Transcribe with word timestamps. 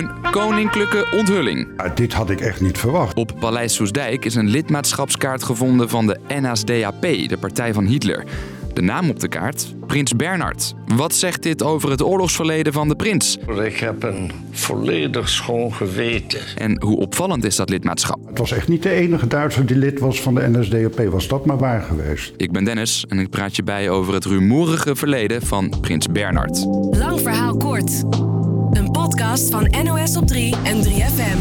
een 0.00 0.30
koninklijke 0.30 1.06
onthulling. 1.18 1.68
Ja, 1.76 1.88
dit 1.88 2.12
had 2.12 2.30
ik 2.30 2.40
echt 2.40 2.60
niet 2.60 2.78
verwacht. 2.78 3.16
Op 3.16 3.32
Paleis 3.38 3.74
Soesdijk 3.74 4.24
is 4.24 4.34
een 4.34 4.48
lidmaatschapskaart 4.48 5.42
gevonden 5.42 5.88
van 5.88 6.06
de 6.06 6.18
NSDAP, 6.28 7.02
de 7.02 7.36
partij 7.40 7.72
van 7.72 7.84
Hitler. 7.84 8.24
De 8.74 8.82
naam 8.82 9.10
op 9.10 9.20
de 9.20 9.28
kaart? 9.28 9.74
Prins 9.86 10.16
Bernhard. 10.16 10.74
Wat 10.96 11.14
zegt 11.14 11.42
dit 11.42 11.62
over 11.62 11.90
het 11.90 12.02
oorlogsverleden 12.02 12.72
van 12.72 12.88
de 12.88 12.96
prins? 12.96 13.38
Ik 13.64 13.76
heb 13.76 14.02
een 14.02 14.30
volledig 14.50 15.28
schoon 15.28 15.74
geweten. 15.74 16.40
En 16.56 16.82
hoe 16.82 16.98
opvallend 16.98 17.44
is 17.44 17.56
dat 17.56 17.68
lidmaatschap? 17.70 18.18
Het 18.26 18.38
was 18.38 18.52
echt 18.52 18.68
niet 18.68 18.82
de 18.82 18.90
enige 18.90 19.26
Duitser 19.26 19.66
die 19.66 19.76
lid 19.76 19.98
was 19.98 20.20
van 20.20 20.34
de 20.34 20.48
NSDAP. 20.48 21.08
Was 21.10 21.28
dat 21.28 21.46
maar 21.46 21.58
waar 21.58 21.82
geweest? 21.82 22.32
Ik 22.36 22.52
ben 22.52 22.64
Dennis 22.64 23.04
en 23.08 23.18
ik 23.18 23.30
praat 23.30 23.56
je 23.56 23.62
bij 23.62 23.90
over 23.90 24.14
het 24.14 24.24
rumoerige 24.24 24.96
verleden 24.96 25.42
van 25.42 25.74
prins 25.80 26.06
Bernhard. 26.06 26.64
Lang 26.90 27.20
verhaal 27.20 27.56
kort. 27.56 28.02
Podcast 29.10 29.50
van 29.50 29.74
NOS 29.84 30.16
op 30.16 30.26
3 30.26 30.54
en 30.64 30.84
3FM. 30.84 31.38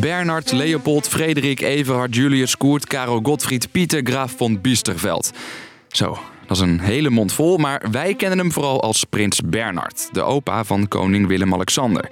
Bernhard, 0.00 0.52
Leopold, 0.52 1.08
Frederik, 1.08 1.60
Everhard, 1.60 2.14
Julius, 2.14 2.56
Koert, 2.56 2.86
Karel, 2.86 3.20
Gottfried, 3.22 3.70
Pieter, 3.70 4.00
Graaf 4.04 4.34
von 4.36 4.60
Biesterveld. 4.60 5.32
Zo, 5.88 6.18
dat 6.46 6.56
is 6.56 6.62
een 6.62 6.80
hele 6.80 7.10
mond 7.10 7.32
vol, 7.32 7.56
maar 7.56 7.84
wij 7.90 8.14
kennen 8.14 8.38
hem 8.38 8.52
vooral 8.52 8.82
als 8.82 9.04
prins 9.04 9.40
Bernhard, 9.44 10.08
de 10.12 10.22
opa 10.22 10.64
van 10.64 10.88
koning 10.88 11.26
Willem-Alexander. 11.26 12.10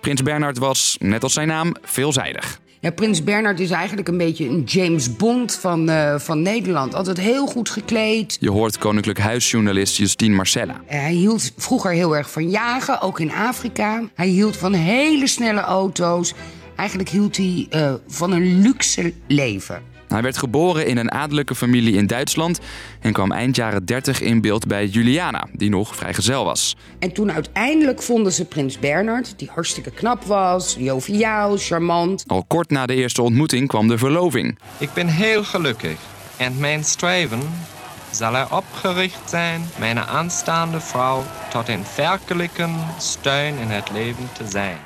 Prins 0.00 0.22
Bernhard 0.22 0.58
was, 0.58 0.96
net 1.00 1.22
als 1.22 1.32
zijn 1.32 1.48
naam, 1.48 1.74
veelzijdig. 1.82 2.60
Ja, 2.82 2.90
Prins 2.90 3.24
Bernhard 3.24 3.60
is 3.60 3.70
eigenlijk 3.70 4.08
een 4.08 4.16
beetje 4.16 4.48
een 4.48 4.62
James 4.62 5.16
Bond 5.16 5.54
van, 5.54 5.88
eh, 5.88 6.18
van 6.18 6.42
Nederland. 6.42 6.94
Altijd 6.94 7.20
heel 7.20 7.46
goed 7.46 7.70
gekleed. 7.70 8.36
Je 8.40 8.50
hoort 8.50 8.78
koninklijk 8.78 9.18
huisjournalist 9.18 9.96
Justine 9.96 10.34
Marcella. 10.34 10.80
Hij 10.86 11.12
hield 11.12 11.52
vroeger 11.56 11.90
heel 11.90 12.16
erg 12.16 12.30
van 12.30 12.50
jagen, 12.50 13.00
ook 13.00 13.20
in 13.20 13.32
Afrika. 13.32 14.02
Hij 14.14 14.28
hield 14.28 14.56
van 14.56 14.72
hele 14.72 15.26
snelle 15.26 15.60
auto's. 15.60 16.34
Eigenlijk 16.76 17.08
hield 17.08 17.36
hij 17.36 17.66
eh, 17.70 17.94
van 18.06 18.32
een 18.32 18.60
luxe 18.62 19.12
leven. 19.26 19.82
Hij 20.10 20.22
werd 20.22 20.38
geboren 20.38 20.86
in 20.86 20.96
een 20.96 21.12
adellijke 21.12 21.54
familie 21.54 21.94
in 21.94 22.06
Duitsland 22.06 22.58
en 23.00 23.12
kwam 23.12 23.32
eind 23.32 23.56
jaren 23.56 23.84
30 23.84 24.20
in 24.20 24.40
beeld 24.40 24.66
bij 24.66 24.86
Juliana, 24.86 25.46
die 25.52 25.70
nog 25.70 25.96
vrijgezel 25.96 26.44
was. 26.44 26.76
En 26.98 27.12
toen 27.12 27.32
uiteindelijk 27.32 28.02
vonden 28.02 28.32
ze 28.32 28.44
Prins 28.44 28.78
Bernhard, 28.78 29.34
die 29.36 29.50
hartstikke 29.54 29.90
knap 29.90 30.24
was, 30.24 30.76
joviaal, 30.78 31.56
charmant. 31.56 32.24
Al 32.26 32.44
kort 32.44 32.70
na 32.70 32.86
de 32.86 32.94
eerste 32.94 33.22
ontmoeting 33.22 33.68
kwam 33.68 33.88
de 33.88 33.98
verloving. 33.98 34.58
Ik 34.78 34.92
ben 34.92 35.06
heel 35.06 35.44
gelukkig 35.44 35.98
en 36.36 36.58
mijn 36.58 36.84
streven 36.84 37.40
zal 38.10 38.36
erop 38.36 38.64
gericht 38.72 39.30
zijn 39.30 39.62
mijn 39.78 39.98
aanstaande 39.98 40.80
vrouw 40.80 41.22
tot 41.50 41.68
een 41.68 41.84
werkelijke 41.96 42.68
steun 42.98 43.58
in 43.58 43.68
het 43.68 43.90
leven 43.90 44.28
te 44.32 44.48
zijn. 44.48 44.76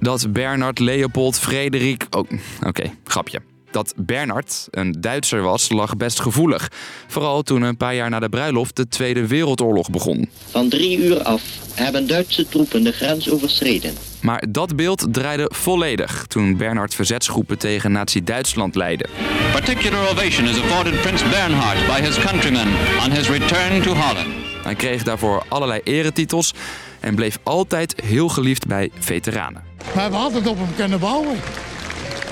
Dat 0.00 0.32
Bernhard, 0.32 0.78
Leopold, 0.78 1.38
Frederik. 1.38 2.06
Oh, 2.10 2.30
oké, 2.66 2.90
grapje. 3.04 3.55
Dat 3.76 3.92
Bernhard 3.96 4.68
een 4.70 4.92
Duitser 5.00 5.42
was, 5.42 5.68
lag 5.68 5.96
best 5.96 6.20
gevoelig. 6.20 6.70
Vooral 7.06 7.42
toen 7.42 7.62
een 7.62 7.76
paar 7.76 7.94
jaar 7.94 8.10
na 8.10 8.18
de 8.18 8.28
bruiloft 8.28 8.76
de 8.76 8.88
Tweede 8.88 9.26
Wereldoorlog 9.26 9.90
begon. 9.90 10.28
Van 10.50 10.68
drie 10.68 10.98
uur 10.98 11.22
af 11.22 11.42
hebben 11.74 12.06
Duitse 12.06 12.48
troepen 12.48 12.82
de 12.82 12.92
grens 12.92 13.30
overschreden. 13.30 13.94
Maar 14.20 14.44
dat 14.48 14.76
beeld 14.76 15.06
draaide 15.10 15.50
volledig 15.54 16.24
toen 16.26 16.56
Bernhard 16.56 16.94
verzetsgroepen 16.94 17.58
tegen 17.58 17.92
Nazi-Duitsland 17.92 18.74
leidde. 18.74 19.06
Particular 19.52 20.10
ovation 20.10 20.48
is 20.48 20.60
afforded 20.60 21.00
Prince 21.00 21.28
Bernhard 21.28 21.86
by 21.86 22.00
his 22.00 22.18
countrymen 22.18 22.68
on 23.04 23.10
his 23.10 23.28
return 23.28 23.82
to 23.82 23.92
Holland. 23.92 24.28
Hij 24.62 24.74
kreeg 24.74 25.02
daarvoor 25.02 25.44
allerlei 25.48 25.80
eretitels 25.84 26.52
en 27.00 27.14
bleef 27.14 27.38
altijd 27.42 28.00
heel 28.04 28.28
geliefd 28.28 28.66
bij 28.66 28.90
veteranen. 28.98 29.62
We 29.92 30.00
hebben 30.00 30.18
altijd 30.18 30.46
op 30.46 30.58
hem 30.58 30.74
kunnen 30.76 30.98
bouwen. 30.98 31.36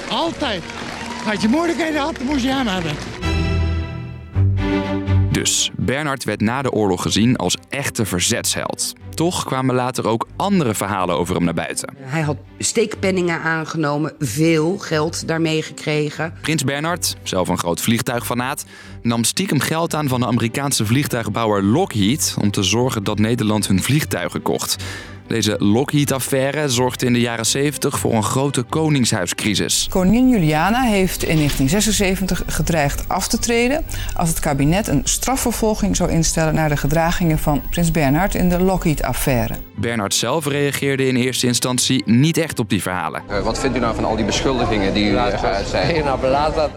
Altijd. 0.08 0.62
Als 1.26 1.42
je 1.42 1.48
moeilijkheden 1.48 2.00
had, 2.00 2.16
dan 2.16 2.26
moest 2.26 2.44
je 2.44 2.50
hem 2.50 2.66
hebben. 2.66 2.92
Dus 5.30 5.70
Bernhard 5.76 6.24
werd 6.24 6.40
na 6.40 6.62
de 6.62 6.72
oorlog 6.72 7.02
gezien 7.02 7.36
als 7.36 7.56
echte 7.68 8.04
verzetsheld. 8.04 8.92
Toch 9.14 9.44
kwamen 9.44 9.74
later 9.74 10.08
ook 10.08 10.28
andere 10.36 10.74
verhalen 10.74 11.16
over 11.16 11.34
hem 11.34 11.44
naar 11.44 11.54
buiten. 11.54 11.94
Hij 12.00 12.22
had 12.22 12.36
steekpenningen 12.58 13.40
aangenomen, 13.40 14.12
veel 14.18 14.78
geld 14.78 15.28
daarmee 15.28 15.62
gekregen. 15.62 16.34
Prins 16.40 16.64
Bernhard, 16.64 17.16
zelf 17.22 17.48
een 17.48 17.58
groot 17.58 17.80
vliegtuigfanaat, 17.80 18.64
nam 19.02 19.24
stiekem 19.24 19.60
geld 19.60 19.94
aan 19.94 20.08
van 20.08 20.20
de 20.20 20.26
Amerikaanse 20.26 20.86
vliegtuigbouwer 20.86 21.62
Lockheed 21.62 22.36
om 22.40 22.50
te 22.50 22.62
zorgen 22.62 23.04
dat 23.04 23.18
Nederland 23.18 23.66
hun 23.66 23.82
vliegtuigen 23.82 24.42
kocht. 24.42 24.76
Deze 25.26 25.56
Lockheed-affaire 25.58 26.68
zorgde 26.68 27.06
in 27.06 27.12
de 27.12 27.20
jaren 27.20 27.46
70 27.46 27.98
voor 27.98 28.12
een 28.12 28.22
grote 28.22 28.62
koningshuiscrisis. 28.62 29.86
Koningin 29.90 30.28
Juliana 30.28 30.82
heeft 30.82 31.22
in 31.22 31.36
1976 31.36 32.42
gedreigd 32.46 33.08
af 33.08 33.28
te 33.28 33.38
treden 33.38 33.84
als 34.16 34.28
het 34.28 34.38
kabinet 34.38 34.88
een 34.88 35.00
strafvervolging 35.04 35.96
zou 35.96 36.10
instellen 36.10 36.54
naar 36.54 36.68
de 36.68 36.76
gedragingen 36.76 37.38
van 37.38 37.62
prins 37.70 37.90
Bernhard 37.90 38.34
in 38.34 38.48
de 38.48 38.60
Lockheed-affaire. 38.60 39.54
Bernhard 39.76 40.14
zelf 40.14 40.46
reageerde 40.46 41.06
in 41.06 41.16
eerste 41.16 41.46
instantie 41.46 42.02
niet 42.06 42.36
echt 42.36 42.58
op 42.58 42.68
die 42.68 42.82
verhalen. 42.82 43.22
Uh, 43.30 43.40
wat 43.40 43.58
vindt 43.58 43.76
u 43.76 43.80
nou 43.80 43.94
van 43.94 44.04
al 44.04 44.16
die 44.16 44.24
beschuldigingen 44.24 44.94
die 44.94 45.04
u 45.04 45.12
uh, 45.12 45.58
zei? 45.66 46.02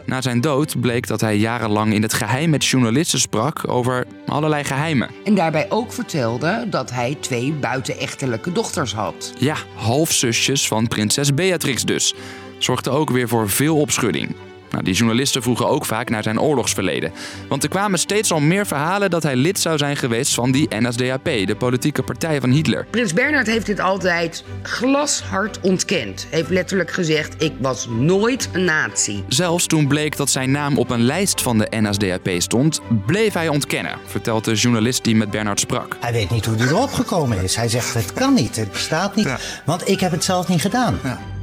Na 0.06 0.22
zijn 0.22 0.42
dood 0.42 0.80
bleek 0.80 1.08
dat 1.08 1.22
hij 1.22 1.38
jarenlang 1.38 1.94
in 1.94 2.02
het 2.02 2.14
geheim 2.14 2.50
met 2.50 2.66
journalisten 2.66 3.20
sprak 3.20 3.68
over 3.68 4.06
allerlei 4.26 4.64
geheimen. 4.64 5.10
En 5.26 5.36
daarbij 5.36 5.66
ook 5.70 5.94
vertelde 5.94 6.66
dat 6.70 6.92
hij 6.92 7.18
twee 7.20 7.54
buitenechtelijke 7.54 8.37
dochters 8.52 8.94
had. 8.94 9.34
Ja, 9.40 9.56
halfzusjes 9.74 10.68
van 10.68 10.88
prinses 10.88 11.34
Beatrix 11.34 11.84
dus. 11.84 12.14
Zorgde 12.58 12.90
ook 12.90 13.10
weer 13.10 13.28
voor 13.28 13.50
veel 13.50 13.78
opschudding. 13.78 14.36
Nou, 14.72 14.84
die 14.84 14.94
journalisten 14.94 15.42
vroegen 15.42 15.68
ook 15.68 15.86
vaak 15.86 16.10
naar 16.10 16.24
zijn 16.24 16.40
oorlogsverleden. 16.40 17.12
Want 17.48 17.64
er 17.64 17.70
kwamen 17.70 18.00
steeds 18.00 18.32
al 18.32 18.40
meer 18.40 18.66
verhalen 18.66 19.10
dat 19.10 19.24
hij 19.24 19.36
lid 19.36 19.60
zou 19.60 19.78
zijn 19.78 19.98
geweest 19.98 20.34
van 20.34 20.52
die 20.52 20.68
NSDAP, 20.70 21.24
de 21.24 21.56
politieke 21.58 22.04
partij 22.04 22.40
van 22.40 22.50
Hitler. 22.50 22.86
Prins 22.90 23.14
Bernhard 23.14 23.48
heeft 23.48 23.66
dit 23.66 23.80
altijd 23.80 24.44
glashard 24.64 25.60
ontkend. 25.62 26.28
Heeft 26.30 26.50
letterlijk 26.50 26.92
gezegd: 26.92 27.44
Ik 27.44 27.54
was 27.60 27.88
nooit 27.88 28.50
een 28.54 28.64
nazi. 28.64 29.24
Zelfs 29.28 29.66
toen 29.66 29.88
bleek 29.88 30.18
dat 30.18 30.30
zijn 30.30 30.52
naam 30.52 30.78
op 30.78 30.90
een 30.90 31.04
lijst 31.04 31.42
van 31.42 31.58
de 31.58 31.68
NSDAP 31.70 32.30
stond, 32.38 32.82
bleef 33.06 33.34
hij 33.34 33.48
ontkennen, 33.48 33.98
vertelt 34.06 34.46
de 34.46 34.54
journalist 34.54 35.04
die 35.04 35.16
met 35.16 35.30
Bernhard 35.30 35.60
sprak. 35.60 35.98
Hij 36.00 36.12
weet 36.12 36.30
niet 36.30 36.46
hoe 36.46 36.56
hij 36.56 36.68
erop 36.68 36.94
gekomen 36.94 37.44
is. 37.44 37.56
Hij 37.56 37.70
zegt: 37.70 37.94
Het 37.94 38.14
kan 38.14 38.34
niet, 38.34 38.56
het 38.56 38.72
bestaat 38.72 39.16
niet, 39.16 39.26
ja. 39.26 39.38
want 39.66 39.88
ik 39.90 40.00
heb 40.00 40.12
het 40.12 40.24
zelf 40.24 40.48
niet 40.48 40.62
gedaan. 40.62 41.00
Ja. 41.04 41.37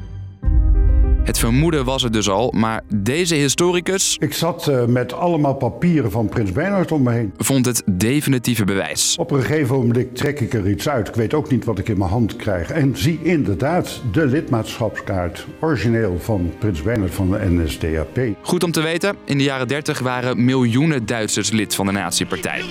Het 1.24 1.38
vermoeden 1.38 1.84
was 1.84 2.02
er 2.02 2.12
dus 2.12 2.28
al, 2.28 2.52
maar 2.56 2.82
deze 2.94 3.34
historicus... 3.34 4.16
Ik 4.20 4.34
zat 4.34 4.68
uh, 4.68 4.84
met 4.84 5.12
allemaal 5.12 5.54
papieren 5.54 6.10
van 6.10 6.28
Prins 6.28 6.52
Bernhard 6.52 6.92
om 6.92 7.02
me 7.02 7.12
heen. 7.12 7.34
...vond 7.36 7.66
het 7.66 7.82
definitieve 7.92 8.64
bewijs. 8.64 9.16
Op 9.18 9.30
een 9.30 9.42
gegeven 9.42 9.76
moment 9.76 10.16
trek 10.16 10.40
ik 10.40 10.54
er 10.54 10.70
iets 10.70 10.88
uit. 10.88 11.08
Ik 11.08 11.14
weet 11.14 11.34
ook 11.34 11.50
niet 11.50 11.64
wat 11.64 11.78
ik 11.78 11.88
in 11.88 11.98
mijn 11.98 12.10
hand 12.10 12.36
krijg. 12.36 12.70
En 12.70 12.96
zie 12.96 13.18
inderdaad 13.22 14.02
de 14.12 14.26
lidmaatschapskaart. 14.26 15.46
Origineel 15.60 16.18
van 16.20 16.52
Prins 16.58 16.82
Bernhard 16.82 17.14
van 17.14 17.30
de 17.30 17.38
NSDAP. 17.40 18.18
Goed 18.42 18.64
om 18.64 18.72
te 18.72 18.80
weten, 18.80 19.16
in 19.24 19.38
de 19.38 19.44
jaren 19.44 19.68
30 19.68 19.98
waren 19.98 20.44
miljoenen 20.44 21.06
Duitsers 21.06 21.50
lid 21.50 21.74
van 21.74 21.86
de 21.86 21.92
nazi-partij. 21.92 22.62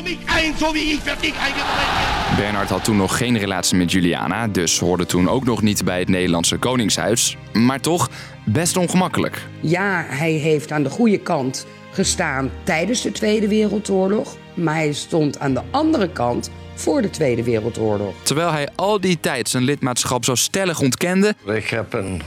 Bernhard 2.38 2.70
had 2.70 2.84
toen 2.84 2.97
nog 2.97 3.18
geen 3.18 3.38
relatie 3.38 3.78
met 3.78 3.91
Juliana... 3.91 4.47
...dus 4.47 4.80
hoorde 4.80 5.06
toen 5.06 5.30
ook 5.30 5.46
nog 5.46 5.62
niet 5.62 5.84
bij 5.84 6.00
het 6.00 6.09
Nederlandse 6.09 6.58
Koningshuis. 6.58 7.38
Maar 7.53 7.80
toch 7.80 8.09
best 8.46 8.78
ongemakkelijk. 8.78 9.48
Ja, 9.59 10.06
hij 10.08 10.31
heeft 10.31 10.72
aan 10.72 10.84
de 10.84 10.90
goede 10.90 11.20
kant 11.20 11.66
gestaan 11.92 12.52
tijdens 12.64 13.02
de 13.02 13.12
Tweede 13.12 13.48
Wereldoorlog, 13.48 14.38
maar 14.54 14.76
hij 14.76 14.94
stond 14.94 15.40
aan 15.40 15.54
de 15.54 15.62
andere 15.72 16.09
kant 16.09 16.50
voor 16.76 17.02
de 17.02 17.09
Tweede 17.09 17.44
Wereldoorlog. 17.44 18.14
Terwijl 18.23 18.52
hij 18.52 18.70
al 18.76 19.02
die 19.02 19.20
tijd 19.20 19.50
zijn 19.50 19.64
lidmaatschap 19.64 20.26
zo 20.26 20.35
stellig 20.35 20.79
ontkende. 20.79 21.35
Ik 21.46 21.67
heb 21.67 21.94
een 21.94 22.22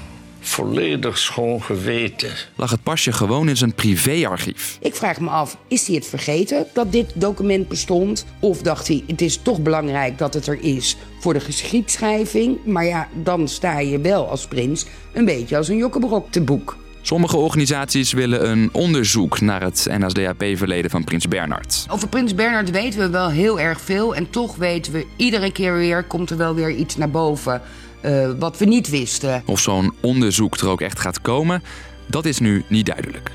volledig 0.48 1.18
schoon 1.18 1.62
geweten. 1.62 2.30
Lag 2.56 2.70
het 2.70 2.82
pasje 2.82 3.12
gewoon 3.12 3.48
in 3.48 3.56
zijn 3.56 3.74
privéarchief. 3.74 4.78
Ik 4.80 4.94
vraag 4.94 5.20
me 5.20 5.30
af, 5.30 5.56
is 5.68 5.86
hij 5.86 5.96
het 5.96 6.06
vergeten 6.06 6.66
dat 6.72 6.92
dit 6.92 7.12
document 7.14 7.68
bestond? 7.68 8.26
Of 8.40 8.62
dacht 8.62 8.88
hij, 8.88 9.04
het 9.06 9.20
is 9.20 9.36
toch 9.36 9.60
belangrijk 9.62 10.18
dat 10.18 10.34
het 10.34 10.46
er 10.46 10.58
is 10.60 10.96
voor 11.20 11.32
de 11.32 11.40
geschiedschrijving? 11.40 12.64
Maar 12.64 12.84
ja, 12.84 13.08
dan 13.22 13.48
sta 13.48 13.78
je 13.78 14.00
wel 14.00 14.28
als 14.28 14.46
prins 14.46 14.86
een 15.12 15.24
beetje 15.24 15.56
als 15.56 15.68
een 15.68 15.76
jokkebrok 15.76 16.30
te 16.30 16.40
boek. 16.40 16.76
Sommige 17.06 17.36
organisaties 17.36 18.12
willen 18.12 18.50
een 18.50 18.68
onderzoek 18.72 19.40
naar 19.40 19.62
het 19.62 19.86
NSDAP-verleden 19.90 20.90
van 20.90 21.04
Prins 21.04 21.28
Bernhard. 21.28 21.86
Over 21.90 22.08
Prins 22.08 22.34
Bernhard 22.34 22.70
weten 22.70 23.00
we 23.00 23.10
wel 23.10 23.30
heel 23.30 23.60
erg 23.60 23.80
veel. 23.80 24.14
En 24.14 24.30
toch 24.30 24.56
weten 24.56 24.92
we 24.92 25.06
iedere 25.16 25.52
keer 25.52 25.74
weer, 25.74 26.04
komt 26.04 26.30
er 26.30 26.36
wel 26.36 26.54
weer 26.54 26.70
iets 26.70 26.96
naar 26.96 27.10
boven. 27.10 27.62
Uh, 28.04 28.30
wat 28.38 28.58
we 28.58 28.64
niet 28.64 28.90
wisten. 28.90 29.42
Of 29.46 29.60
zo'n 29.60 29.94
onderzoek 30.00 30.56
er 30.56 30.68
ook 30.68 30.80
echt 30.80 31.00
gaat 31.00 31.20
komen, 31.20 31.62
dat 32.06 32.24
is 32.24 32.38
nu 32.38 32.64
niet 32.68 32.86
duidelijk. 32.86 33.30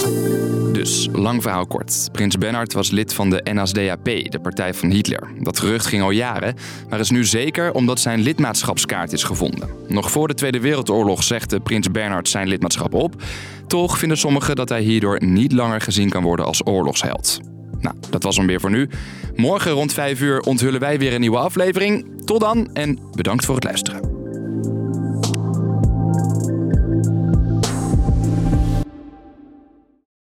De 0.00 0.70
Dus, 0.72 1.08
lang 1.12 1.42
verhaal 1.42 1.66
kort. 1.66 2.08
Prins 2.12 2.38
Bernhard 2.38 2.72
was 2.72 2.90
lid 2.90 3.14
van 3.14 3.30
de 3.30 3.40
NSDAP, 3.44 4.04
de 4.04 4.38
partij 4.42 4.74
van 4.74 4.90
Hitler. 4.90 5.28
Dat 5.38 5.58
gerucht 5.58 5.86
ging 5.86 6.02
al 6.02 6.10
jaren, 6.10 6.54
maar 6.88 7.00
is 7.00 7.10
nu 7.10 7.24
zeker 7.24 7.72
omdat 7.72 8.00
zijn 8.00 8.20
lidmaatschapskaart 8.20 9.12
is 9.12 9.22
gevonden. 9.22 9.68
Nog 9.88 10.10
voor 10.10 10.28
de 10.28 10.34
Tweede 10.34 10.60
Wereldoorlog 10.60 11.22
zegde 11.22 11.60
prins 11.60 11.90
Bernhard 11.90 12.28
zijn 12.28 12.48
lidmaatschap 12.48 12.94
op. 12.94 13.22
Toch 13.66 13.98
vinden 13.98 14.18
sommigen 14.18 14.56
dat 14.56 14.68
hij 14.68 14.82
hierdoor 14.82 15.24
niet 15.24 15.52
langer 15.52 15.80
gezien 15.80 16.08
kan 16.08 16.22
worden 16.22 16.46
als 16.46 16.66
oorlogsheld. 16.66 17.40
Nou, 17.80 17.96
dat 18.10 18.22
was 18.22 18.36
hem 18.36 18.46
weer 18.46 18.60
voor 18.60 18.70
nu. 18.70 18.88
Morgen 19.36 19.70
rond 19.70 19.92
5 19.92 20.20
uur 20.20 20.40
onthullen 20.40 20.80
wij 20.80 20.98
weer 20.98 21.14
een 21.14 21.20
nieuwe 21.20 21.38
aflevering. 21.38 22.19
Tot 22.30 22.40
dan 22.40 22.70
en 22.72 22.98
bedankt 23.14 23.44
voor 23.44 23.54
het 23.54 23.64
luisteren. 23.64 24.09